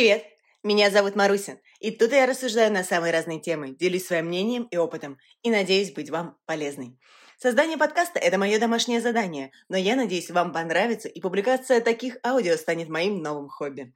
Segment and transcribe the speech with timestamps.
[0.00, 0.24] Привет!
[0.62, 4.78] Меня зовут Маруся, и тут я рассуждаю на самые разные темы, делюсь своим мнением и
[4.78, 6.98] опытом, и надеюсь быть вам полезной.
[7.36, 12.56] Создание подкаста– это мое домашнее задание, но я надеюсь, вам понравится, и публикация таких аудио
[12.56, 13.92] станет моим новым хобби.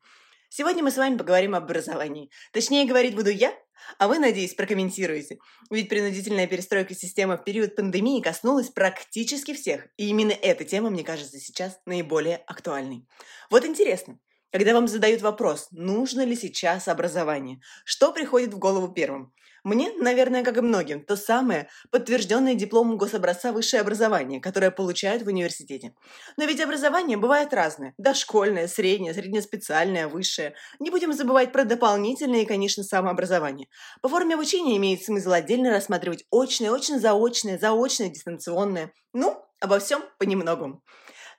[0.50, 2.30] Сегодня мы с вами поговорим об образовании.
[2.52, 3.55] Точнее, говорить буду я,
[3.98, 5.39] а вы, надеюсь, прокомментируете.
[5.71, 11.02] Ведь принудительная перестройка системы в период пандемии коснулась практически всех, и именно эта тема, мне
[11.02, 13.07] кажется, сейчас наиболее актуальной.
[13.49, 14.18] Вот интересно,
[14.54, 19.32] когда вам задают вопрос, нужно ли сейчас образование, что приходит в голову первым?
[19.64, 25.27] Мне, наверное, как и многим, то самое подтвержденное дипломом гособразца высшее образование, которое получают в
[25.27, 25.93] университете.
[26.36, 27.94] Но ведь образование бывает разное.
[27.99, 30.55] Дошкольное, среднее, среднеспециальное, высшее.
[30.79, 33.66] Не будем забывать про дополнительное и, конечно, самообразование.
[34.02, 38.92] По форме обучения имеет смысл отдельно рассматривать очное, очень заочное, заочное, дистанционное.
[39.12, 40.80] Ну, обо всем понемногу.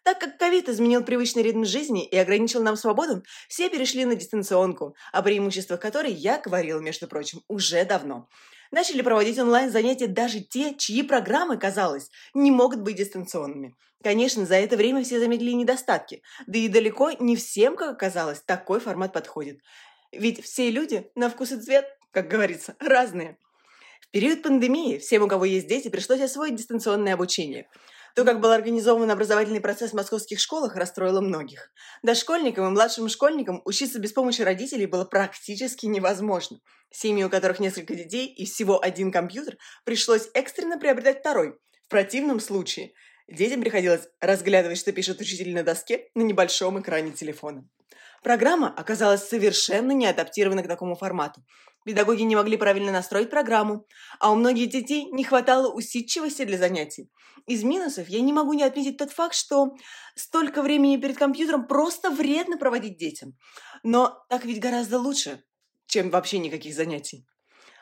[0.05, 4.95] Так как ковид изменил привычный ритм жизни и ограничил нам свободу, все перешли на дистанционку,
[5.11, 8.29] о преимуществах которой я говорила, между прочим, уже давно.
[8.69, 13.73] Начали проводить онлайн-занятия даже те, чьи программы, казалось, не могут быть дистанционными.
[14.03, 18.79] Конечно, за это время все заметили недостатки, да и далеко не всем, как оказалось, такой
[18.79, 19.59] формат подходит.
[20.11, 23.39] Ведь все люди на вкус и цвет, как говорится, разные.
[24.01, 27.67] В период пандемии всем, у кого есть дети, пришлось освоить дистанционное обучение–
[28.15, 31.71] то, как был организован образовательный процесс в московских школах, расстроило многих.
[32.01, 36.59] Дошкольникам и младшим школьникам учиться без помощи родителей было практически невозможно.
[36.89, 41.57] Семьи, у которых несколько детей и всего один компьютер, пришлось экстренно приобретать второй.
[41.85, 42.93] В противном случае
[43.27, 47.67] детям приходилось разглядывать, что пишет учитель на доске на небольшом экране телефона.
[48.23, 51.41] Программа оказалась совершенно не адаптирована к такому формату.
[51.85, 53.85] Педагоги не могли правильно настроить программу,
[54.19, 57.11] а у многих детей не хватало усидчивости для занятий.
[57.45, 59.75] Из минусов я не могу не отметить тот факт, что
[60.15, 63.37] столько времени перед компьютером просто вредно проводить детям.
[63.83, 65.43] Но так ведь гораздо лучше,
[65.85, 67.27] чем вообще никаких занятий.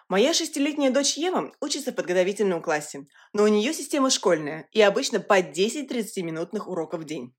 [0.10, 5.22] Моя шестилетняя дочь Ева учится в подготовительном классе, но у нее система школьная и обычно
[5.22, 7.34] по 10-30-минутных уроков в день.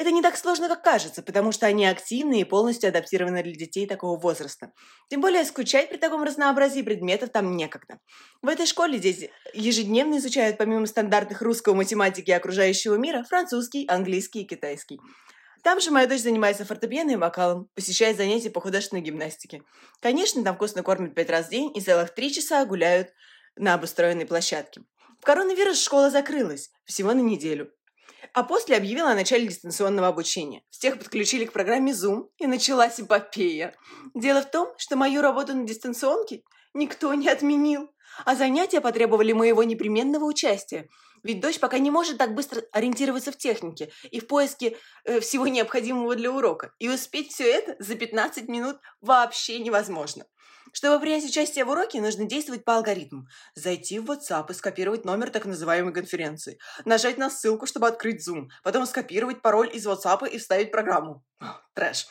[0.00, 3.86] Это не так сложно, как кажется, потому что они активны и полностью адаптированы для детей
[3.86, 4.72] такого возраста.
[5.10, 7.98] Тем более скучать при таком разнообразии предметов там некогда.
[8.40, 14.40] В этой школе дети ежедневно изучают помимо стандартных русского, математики и окружающего мира французский, английский
[14.40, 15.00] и китайский.
[15.62, 19.64] Там же моя дочь занимается фортепиано и вокалом, посещает занятия по художественной гимнастике.
[20.00, 23.12] Конечно, там вкусно кормят пять раз в день и целых три часа гуляют
[23.54, 24.80] на обустроенной площадке.
[25.20, 27.70] В коронавирус школа закрылась всего на неделю.
[28.32, 30.62] А после объявила о начале дистанционного обучения.
[30.70, 33.74] Всех подключили к программе Zoom, и началась эпопея.
[34.14, 36.42] Дело в том, что мою работу на дистанционке
[36.74, 37.90] никто не отменил,
[38.24, 40.88] а занятия потребовали моего непременного участия.
[41.22, 45.46] Ведь дочь пока не может так быстро ориентироваться в технике и в поиске э, всего
[45.46, 46.72] необходимого для урока.
[46.78, 50.24] И успеть все это за 15 минут вообще невозможно.
[50.72, 53.26] Чтобы принять участие в уроке, нужно действовать по алгоритму.
[53.54, 56.58] Зайти в WhatsApp и скопировать номер так называемой конференции.
[56.84, 58.48] Нажать на ссылку, чтобы открыть Zoom.
[58.62, 61.24] Потом скопировать пароль из WhatsApp и вставить программу.
[61.74, 62.06] Трэш.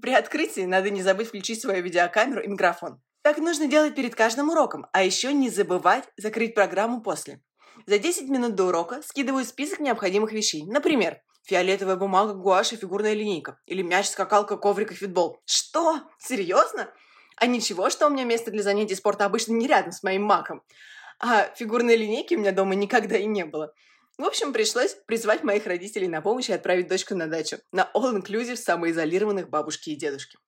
[0.00, 3.00] При открытии надо не забыть включить свою видеокамеру и микрофон.
[3.22, 7.42] Так нужно делать перед каждым уроком, а еще не забывать закрыть программу после.
[7.86, 10.64] За 10 минут до урока скидываю список необходимых вещей.
[10.64, 13.58] Например, фиолетовая бумага, гуашь и фигурная линейка.
[13.66, 15.40] Или мяч, скакалка, коврик и фитбол.
[15.46, 16.02] Что?
[16.18, 16.92] Серьезно?
[17.36, 20.62] А ничего, что у меня место для занятий спорта обычно не рядом с моим маком.
[21.20, 23.72] А фигурной линейки у меня дома никогда и не было.
[24.18, 27.58] В общем, пришлось призвать моих родителей на помощь и отправить дочку на дачу.
[27.72, 30.38] На all-inclusive самоизолированных бабушки и дедушки.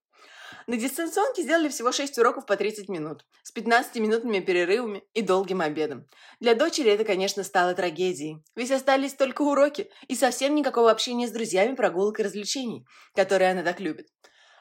[0.66, 6.06] На дистанционке сделали всего 6 уроков по 30 минут, с 15-минутными перерывами и долгим обедом.
[6.40, 11.32] Для дочери это, конечно, стало трагедией, ведь остались только уроки и совсем никакого общения с
[11.32, 14.08] друзьями, прогулок и развлечений, которые она так любит.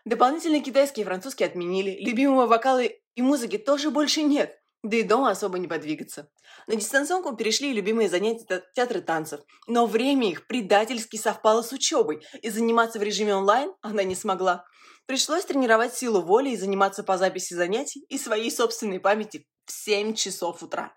[0.06, 5.32] Дополнительные китайские и французские отменили, любимого вокала и музыки тоже больше нет, да и дома
[5.32, 6.30] особо не подвигаться.
[6.68, 12.50] На дистанционку перешли любимые занятия театры танцев, но время их предательски совпало с учебой, и
[12.50, 14.66] заниматься в режиме онлайн она не смогла.
[15.10, 20.14] Пришлось тренировать силу воли и заниматься по записи занятий и своей собственной памяти в 7
[20.14, 20.94] часов утра,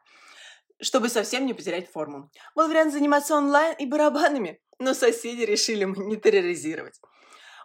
[0.82, 2.30] чтобы совсем не потерять форму.
[2.54, 7.00] Был вариант заниматься онлайн и барабанами, но соседи решили не терроризировать.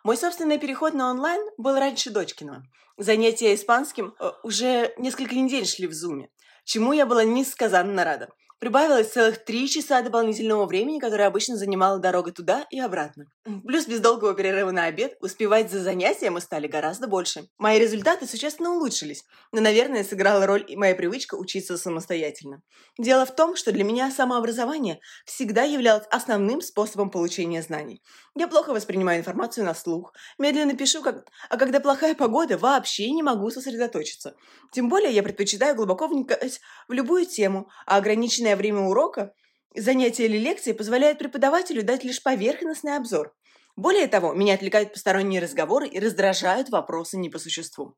[0.05, 2.63] Мой собственный переход на онлайн был раньше дочкиного.
[2.95, 6.29] Занятия испанским э, уже несколько недель шли в зуме,
[6.63, 8.29] чему я была несказанно рада.
[8.59, 13.25] Прибавилось целых три часа дополнительного времени, которое обычно занимала дорога туда и обратно.
[13.65, 17.47] Плюс без долгого перерыва на обед успевать за занятия мы стали гораздо больше.
[17.59, 22.63] Мои результаты существенно улучшились, но, наверное, сыграла роль и моя привычка учиться самостоятельно.
[22.97, 28.01] Дело в том, что для меня самообразование всегда являлось основным способом получения знаний.
[28.35, 31.27] Я плохо воспринимаю информацию на слух, медленно пишу, как...
[31.49, 34.35] а когда плохая погода, вообще не могу сосредоточиться.
[34.71, 39.33] Тем более я предпочитаю глубоко вникать в любую тему, а ограниченное время урока,
[39.75, 43.33] занятия или лекции позволяют преподавателю дать лишь поверхностный обзор.
[43.75, 47.95] Более того, меня отвлекают посторонние разговоры и раздражают вопросы не по существу.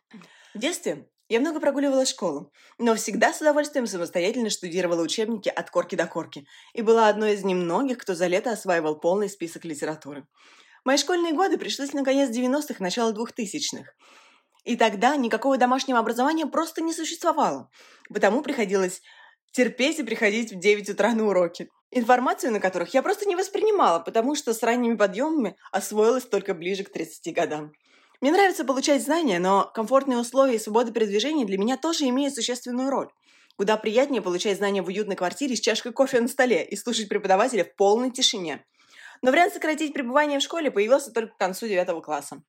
[0.54, 5.96] В детстве я много прогуливала школу, но всегда с удовольствием самостоятельно штудировала учебники от корки
[5.96, 10.28] до корки и была одной из немногих, кто за лето осваивал полный список литературы.
[10.84, 13.92] Мои школьные годы пришлись на конец 90-х, начало 2000-х.
[14.66, 17.70] И тогда никакого домашнего образования просто не существовало,
[18.12, 19.02] потому приходилось
[19.52, 24.00] терпеть и приходить в 9 утра на уроки, информацию на которых я просто не воспринимала,
[24.00, 27.72] потому что с ранними подъемами освоилась только ближе к 30 годам.
[28.22, 32.90] Мне нравится получать знания, но комфортные условия и свобода передвижения для меня тоже имеют существенную
[32.90, 33.10] роль.
[33.56, 37.64] Куда приятнее получать знания в уютной квартире с чашкой кофе на столе и слушать преподавателя
[37.64, 38.66] в полной тишине.
[39.22, 42.42] Но вариант сократить пребывание в школе появился только к концу девятого класса.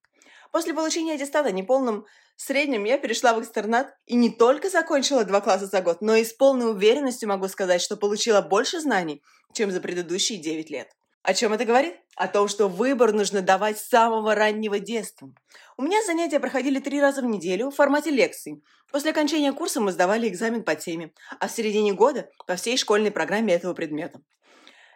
[0.52, 2.05] После получения аттестата неполным
[2.40, 6.25] средним я перешла в экстернат и не только закончила два класса за год, но и
[6.25, 9.22] с полной уверенностью могу сказать, что получила больше знаний,
[9.52, 10.88] чем за предыдущие девять лет.
[11.22, 11.96] О чем это говорит?
[12.16, 15.31] О том, что выбор нужно давать с самого раннего детства.
[15.76, 18.62] У меня занятия проходили три раза в неделю в формате лекций.
[18.90, 23.10] После окончания курса мы сдавали экзамен по теме, а в середине года по всей школьной
[23.10, 24.22] программе этого предмета.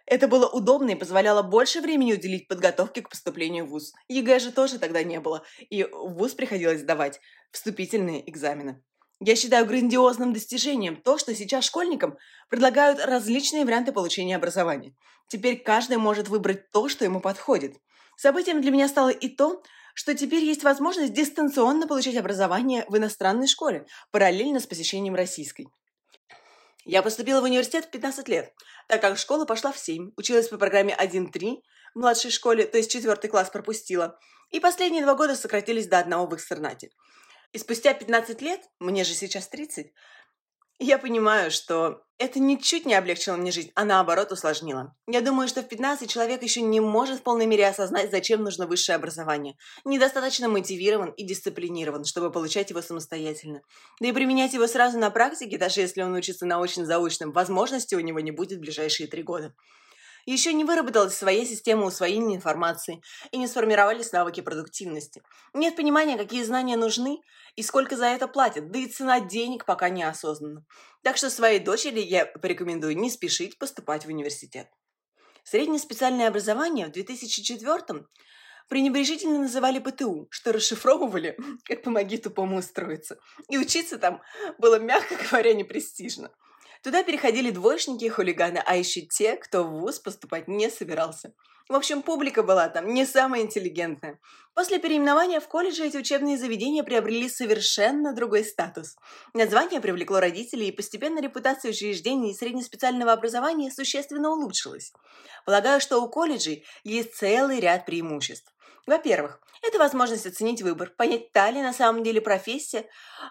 [0.06, 3.94] Это было удобно и позволяло больше времени уделить подготовке к поступлению в ВУЗ.
[4.08, 7.20] ЕГЭ же тоже тогда не было, и в ВУЗ приходилось сдавать
[7.50, 8.82] вступительные экзамены.
[9.20, 12.18] Я считаю грандиозным достижением то, что сейчас школьникам
[12.50, 14.94] предлагают различные варианты получения образования.
[15.28, 17.76] Теперь каждый может выбрать то, что ему подходит.
[18.16, 19.62] Событием для меня стало и то,
[19.94, 25.68] что теперь есть возможность дистанционно получать образование в иностранной школе, параллельно с посещением российской.
[26.84, 28.52] Я поступила в университет в 15 лет,
[28.88, 31.62] так как школа пошла в 7, училась по программе 1-3
[31.94, 34.18] в младшей школе, то есть четвертый класс пропустила,
[34.50, 36.90] и последние два года сократились до одного в экстернате.
[37.52, 39.92] И спустя 15 лет, мне же сейчас 30,
[40.78, 44.94] я понимаю, что это ничуть не облегчило мне жизнь, а наоборот усложнило.
[45.08, 48.66] Я думаю, что в 15 человек еще не может в полной мере осознать, зачем нужно
[48.66, 49.56] высшее образование.
[49.84, 53.62] Недостаточно мотивирован и дисциплинирован, чтобы получать его самостоятельно.
[54.00, 58.00] Да и применять его сразу на практике, даже если он учится на очно-заочном, возможности у
[58.00, 59.54] него не будет в ближайшие три года
[60.26, 65.22] еще не выработалась своя система усвоения информации и не сформировались навыки продуктивности.
[65.52, 67.20] Нет понимания, какие знания нужны
[67.56, 70.64] и сколько за это платят, да и цена денег пока не осознанна.
[71.02, 74.68] Так что своей дочери я порекомендую не спешить поступать в университет.
[75.44, 78.06] Среднее специальное образование в 2004
[78.68, 83.18] пренебрежительно называли ПТУ, что расшифровывали, как «помоги тупому устроиться».
[83.48, 84.22] И учиться там
[84.58, 86.32] было, мягко говоря, непрестижно.
[86.84, 91.32] Туда переходили двоечники и хулиганы, а еще те, кто в ВУЗ поступать не собирался.
[91.66, 94.20] В общем, публика была там не самая интеллигентная.
[94.52, 98.96] После переименования в колледже эти учебные заведения приобрели совершенно другой статус.
[99.32, 104.92] Название привлекло родителей, и постепенно репутация учреждений среднеспециального образования существенно улучшилась.
[105.46, 108.52] Полагаю, что у колледжей есть целый ряд преимуществ.
[108.86, 112.84] Во-первых, это возможность оценить выбор, понять, та ли на самом деле профессия,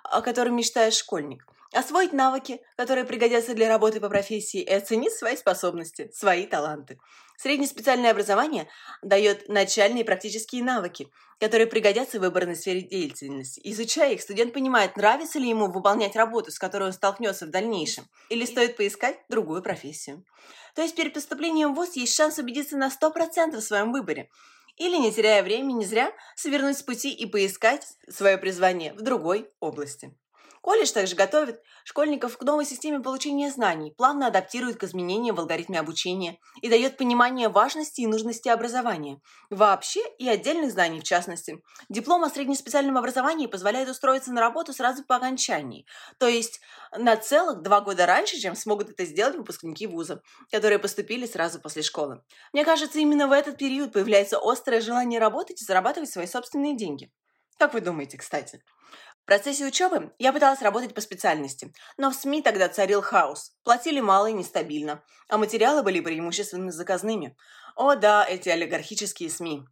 [0.05, 5.36] о которой мечтает школьник– освоить навыки, которые пригодятся для работы по профессии, и оценить свои
[5.36, 7.00] способности, свои таланты.
[7.38, 8.68] Среднеспециальное образование
[9.01, 13.60] дает начальные практические навыки, которые пригодятся в выбранной сфере деятельности.
[13.63, 18.06] Изучая их, студент понимает, нравится ли ему выполнять работу, с которой он столкнется в дальнейшем,
[18.30, 20.24] или стоит поискать другую профессию.
[20.75, 24.30] То есть перед поступлением в ВУЗ есть шанс убедиться на 100% в своем выборе,
[24.77, 30.15] или, не теряя времени зря, свернуть с пути и поискать свое призвание в другой области.
[30.63, 35.77] Колледж также готовит школьников к новой системе получения знаний, плавно адаптирует к изменениям в алгоритме
[35.77, 41.62] обучения и дает понимание важности и нужности образования, вообще и отдельных знаний в частности.
[41.89, 45.86] Диплом о среднеспециальном образовании позволяет устроиться на работу сразу по окончании,
[46.17, 46.62] то есть
[46.98, 51.82] на целых два года раньше, чем смогут это сделать выпускники вуза, которые поступили сразу после
[51.82, 52.24] школы.
[52.53, 57.12] Мне кажется, именно в этот период появляется острое желание работать и зарабатывать свои собственные деньги.
[57.60, 58.62] Как вы думаете, кстати?
[59.24, 63.53] В процессе учебы я пыталась работать по специальности, но в СМИ тогда царил хаос.
[63.63, 67.38] Платили мало и нестабильно, а материалы были преимущественно заказными.
[67.77, 69.63] О да, эти олигархические СМИ.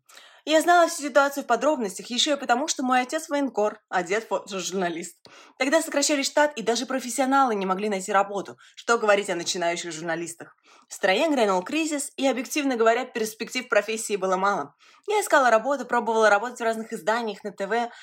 [0.45, 4.23] Я знала всю ситуацию в подробностях, еще и потому, что мой отец военкор, а дед
[4.23, 5.17] фотожурналист.
[5.59, 8.57] Тогда сокращали штат, и даже профессионалы не могли найти работу.
[8.75, 10.55] Что говорить о начинающих журналистах?
[10.87, 14.73] В стране грянул кризис, и, объективно говоря, перспектив профессии было мало.
[15.07, 17.93] Я искала работу, пробовала работать в разных изданиях, на ТВ,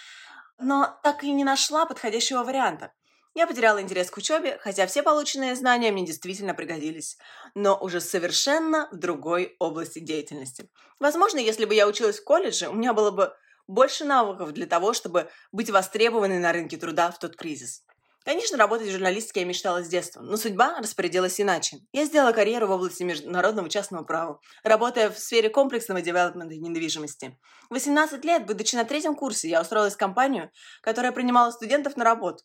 [0.58, 2.92] но так и не нашла подходящего варианта.
[3.34, 7.18] Я потеряла интерес к учебе, хотя все полученные знания мне действительно пригодились,
[7.54, 10.68] но уже совершенно в другой области деятельности.
[10.98, 13.32] Возможно, если бы я училась в колледже, у меня было бы
[13.68, 17.84] больше навыков для того, чтобы быть востребованной на рынке труда в тот кризис.
[18.28, 21.78] Конечно, работать в журналистике я мечтала с детства, но судьба распорядилась иначе.
[21.94, 27.38] Я сделала карьеру в области международного частного права, работая в сфере комплексного девелопмента недвижимости.
[27.70, 30.50] В 18 лет, будучи на третьем курсе, я устроилась в компанию,
[30.82, 32.44] которая принимала студентов на работу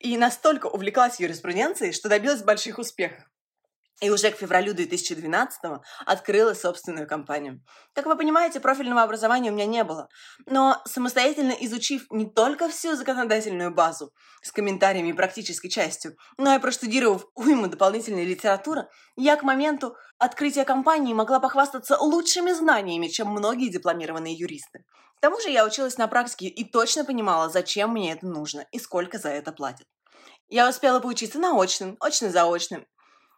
[0.00, 3.22] и настолько увлеклась юриспруденцией, что добилась больших успехов.
[4.00, 7.62] И уже к февралю 2012 открыла собственную компанию.
[7.94, 10.08] Как вы понимаете, профильного образования у меня не было.
[10.46, 14.10] Но самостоятельно изучив не только всю законодательную базу
[14.42, 20.64] с комментариями и практической частью, но и проштудировав уйму дополнительной литературы, я к моменту открытия
[20.64, 24.84] компании могла похвастаться лучшими знаниями, чем многие дипломированные юристы.
[25.16, 28.78] К тому же я училась на практике и точно понимала, зачем мне это нужно и
[28.80, 29.86] сколько за это платят.
[30.48, 32.86] Я успела поучиться на очном, очно-заочном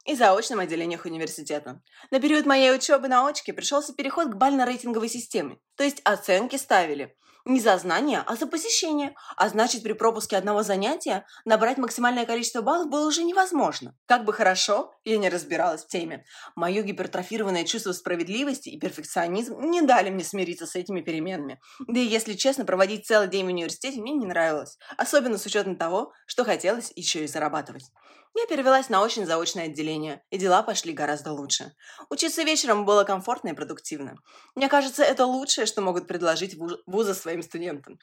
[0.06, 1.82] и заочном отделениях университета.
[2.10, 7.16] На период моей учебы на очке пришелся переход к бально-рейтинговой системе, то есть оценки ставили
[7.46, 9.14] не за знания, а за посещение.
[9.36, 13.96] А значит, при пропуске одного занятия набрать максимальное количество баллов было уже невозможно.
[14.06, 16.24] Как бы хорошо, я не разбиралась в теме.
[16.56, 21.60] Мое гипертрофированное чувство справедливости и перфекционизм не дали мне смириться с этими переменами.
[21.86, 24.76] Да и, если честно, проводить целый день в университете мне не нравилось.
[24.98, 27.84] Особенно с учетом того, что хотелось еще и зарабатывать.
[28.38, 31.72] Я перевелась на очень заочное отделение, и дела пошли гораздо лучше.
[32.10, 34.18] Учиться вечером было комфортно и продуктивно.
[34.54, 36.54] Мне кажется, это лучшее, что могут предложить
[36.86, 37.98] вузы своим студентам.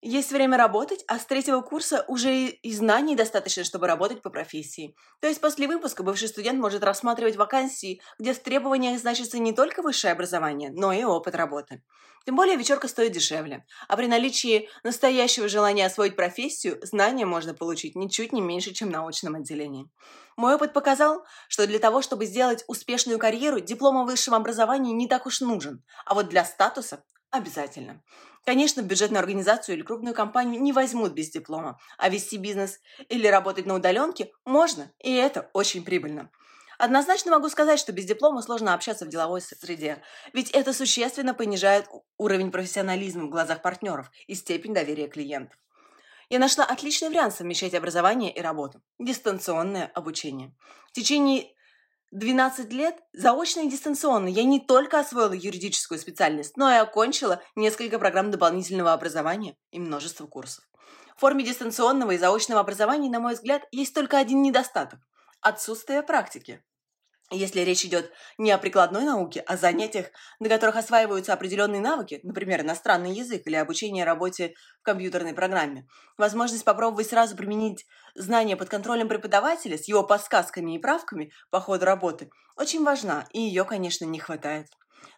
[0.00, 4.94] Есть время работать, а с третьего курса уже и знаний достаточно, чтобы работать по профессии.
[5.20, 9.82] То есть после выпуска бывший студент может рассматривать вакансии, где в требованиях значится не только
[9.82, 11.82] высшее образование, но и опыт работы.
[12.24, 17.96] Тем более вечерка стоит дешевле, а при наличии настоящего желания освоить профессию, знания можно получить
[17.96, 19.90] ничуть не меньше, чем на очном отделении.
[20.36, 25.08] Мой опыт показал, что для того, чтобы сделать успешную карьеру, диплом о высшем образовании не
[25.08, 28.02] так уж нужен, а вот для статуса Обязательно.
[28.46, 32.80] Конечно, бюджетную организацию или крупную компанию не возьмут без диплома, а вести бизнес
[33.10, 36.30] или работать на удаленке можно, и это очень прибыльно.
[36.78, 41.88] Однозначно могу сказать, что без диплома сложно общаться в деловой среде, ведь это существенно понижает
[42.16, 45.58] уровень профессионализма в глазах партнеров и степень доверия клиентов.
[46.30, 50.54] Я нашла отличный вариант совмещать образование и работу– дистанционное обучение.
[50.88, 51.52] В течение
[52.10, 57.98] 12 лет заочно и дистанционно я не только освоила юридическую специальность, но и окончила несколько
[57.98, 60.64] программ дополнительного образования и множество курсов.
[61.16, 65.00] В форме дистанционного и заочного образования, на мой взгляд, есть только один недостаток–
[65.40, 66.62] отсутствие практики.
[67.30, 70.06] Если речь идет не о прикладной науке, а о занятиях,
[70.40, 76.64] на которых осваиваются определенные навыки, например, иностранный язык или обучение работе в компьютерной программе, возможность
[76.64, 82.30] попробовать сразу применить знания под контролем преподавателя с его подсказками и правками по ходу работы
[82.56, 84.66] очень важна, и ее, конечно, не хватает.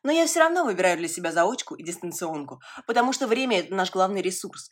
[0.02, 3.90] Но я все равно выбираю для себя заочку и дистанционку, потому что время– это наш
[3.92, 4.70] главный ресурс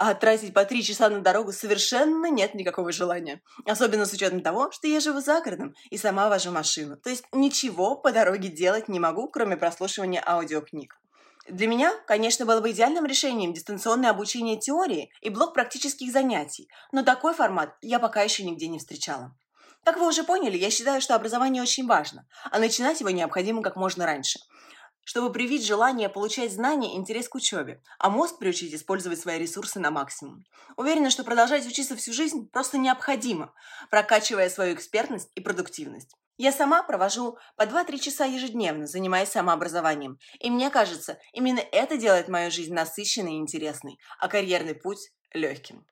[0.00, 3.42] а тратить по три часа на дорогу совершенно нет никакого желания.
[3.66, 6.96] Особенно с учетом того, что я живу за городом и сама вожу машину.
[6.96, 10.98] То есть ничего по дороге делать не могу, кроме прослушивания аудиокниг.
[11.46, 17.02] Для меня, конечно, было бы идеальным решением дистанционное обучение теории и блок практических занятий, но
[17.02, 19.36] такой формат я пока еще нигде не встречала.
[19.84, 23.76] Как вы уже поняли, я считаю, что образование очень важно, а начинать его необходимо как
[23.76, 24.38] можно раньше
[25.04, 29.80] чтобы привить желание получать знания и интерес к учебе, а мозг приучить использовать свои ресурсы
[29.80, 30.44] на максимум.
[30.76, 33.52] Уверена, что продолжать учиться всю жизнь просто необходимо,
[33.90, 36.14] прокачивая свою экспертность и продуктивность.
[36.36, 40.18] Я сама провожу по 2-3 часа ежедневно, занимаясь самообразованием.
[40.38, 45.84] И мне кажется, именно это делает мою жизнь насыщенной и интересной, а карьерный путь– легким.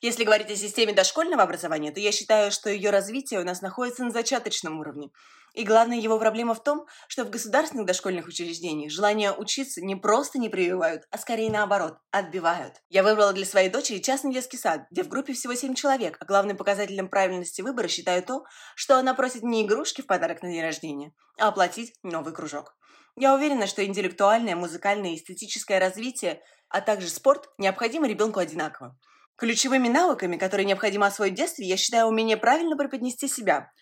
[0.00, 4.04] Если говорить о системе дошкольного образования, то я считаю, что ее развитие у нас находится
[4.04, 5.10] на зачаточном уровне.
[5.54, 10.38] И главная его проблема в том, что в государственных дошкольных учреждениях желание учиться не просто
[10.38, 12.82] не прививают, а скорее наоборот, отбивают.
[12.88, 16.24] Я выбрала для своей дочери частный детский сад, где в группе всего 7 человек, а
[16.24, 20.62] главным показателем правильности выбора считаю то, что она просит не игрушки в подарок на день
[20.62, 22.76] рождения, а оплатить новый кружок.
[23.16, 28.98] Я уверена, что интеллектуальное, музыкальное и эстетическое развитие, а также спорт необходимы ребенку одинаково.
[29.36, 33.72] Ключевыми навыками, которые необходимо освоить в детстве, я считаю умение правильно преподнести себя,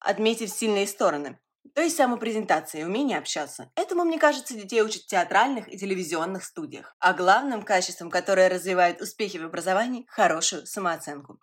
[0.00, 1.38] отметив сильные стороны.
[1.74, 3.70] то есть самопрезентация и умение общаться.
[3.76, 6.96] Этому, мне кажется, детей учат в театральных и телевизионных студиях.
[6.98, 11.38] А главным качеством, которое развивает успехи в образовании– хорошую самооценку.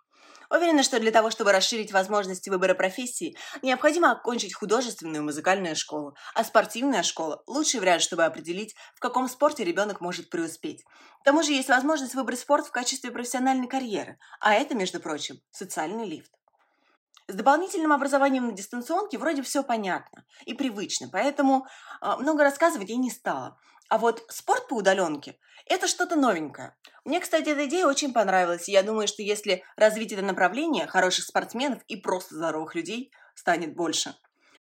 [0.50, 6.44] Уверена, что для того, чтобы расширить возможности выбора профессии, необходимо окончить художественную музыкальную школу, а
[6.44, 10.84] спортивная школа– лучший вариант, чтобы определить, в каком спорте ребенок может преуспеть.
[11.20, 15.40] К тому же есть возможность выбрать спорт в качестве профессиональной карьеры, а это, между прочим,
[15.50, 16.30] социальный лифт.
[17.28, 21.66] С дополнительным образованием на дистанционке вроде все понятно и привычно, поэтому
[22.00, 23.58] э, много рассказывать я не стала.
[23.88, 26.76] А вот спорт по удаленке– это что-то новенькое.
[27.04, 31.24] Мне, кстати, эта идея очень понравилась, и я думаю, что если развить это направление, хороших
[31.24, 34.14] спортсменов и просто здоровых людей станет больше.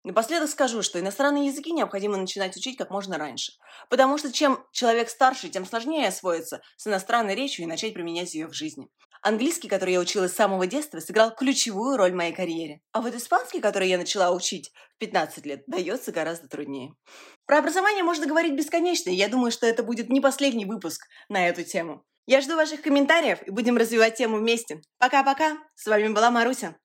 [0.05, 3.53] Напоследок скажу, что иностранные языки необходимо начинать учить как можно раньше.
[3.89, 8.47] Потому что чем человек старше, тем сложнее освоиться с иностранной речью и начать применять ее
[8.47, 8.89] в жизни.
[9.23, 12.81] Английский, который я учила с самого детства, сыграл ключевую роль в моей карьере.
[12.91, 16.93] А вот испанский, который я начала учить в 15 лет, дается гораздо труднее.
[17.45, 21.47] Про образование можно говорить бесконечно, и я думаю, что это будет не последний выпуск на
[21.47, 22.03] эту тему.
[22.25, 24.81] Я жду ваших комментариев и будем развивать тему вместе.
[24.97, 25.57] Пока-пока.
[25.75, 26.75] С вами была Маруся.